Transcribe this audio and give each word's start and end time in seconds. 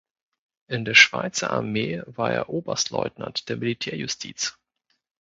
In 0.65 0.83
der 0.83 0.95
Schweizer 0.95 1.51
Armee 1.51 2.01
war 2.07 2.33
er 2.33 2.49
Oberstleutnant 2.49 3.49
der 3.49 3.57
Militärjustiz. 3.57 4.57